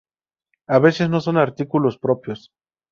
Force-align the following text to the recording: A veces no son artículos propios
A 0.65 0.79
veces 0.79 1.11
no 1.11 1.21
son 1.21 1.37
artículos 1.37 1.99
propios 1.99 2.49